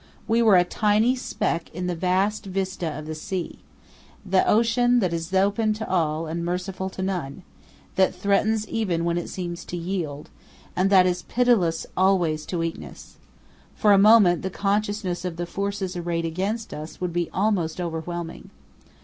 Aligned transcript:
We 0.27 0.41
were 0.41 0.55
a 0.57 0.63
tiny 0.63 1.15
speck 1.15 1.69
in 1.75 1.85
the 1.85 1.93
vast 1.93 2.47
vista 2.47 2.89
of 2.89 3.05
the 3.05 3.13
sea—the 3.13 4.47
ocean 4.47 4.97
that 4.99 5.13
is 5.13 5.31
open 5.31 5.73
to 5.73 5.87
all 5.87 6.25
and 6.25 6.43
merciful 6.43 6.89
to 6.89 7.03
none, 7.03 7.43
that 7.97 8.15
threatens 8.15 8.67
even 8.67 9.05
when 9.05 9.19
it 9.19 9.29
seems 9.29 9.63
to 9.65 9.77
yield, 9.77 10.31
and 10.75 10.89
that 10.89 11.05
is 11.05 11.21
pitiless 11.21 11.85
always 11.95 12.47
to 12.47 12.57
weakness. 12.57 13.17
For 13.75 13.93
a 13.93 13.99
moment 13.99 14.41
the 14.41 14.49
consciousness 14.49 15.23
of 15.23 15.35
the 15.35 15.45
forces 15.45 15.95
arrayed 15.95 16.25
against 16.25 16.73
us 16.73 16.99
would 16.99 17.13
be 17.13 17.29
almost 17.31 17.79
overwhelming. 17.79 18.49